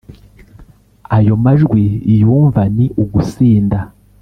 [1.17, 1.83] ayo majwi
[2.19, 3.79] yumva ni ugusinda.